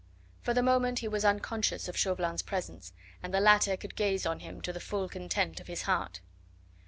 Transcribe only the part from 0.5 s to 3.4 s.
the moment he was unconscious of Chauvelin's presence, and the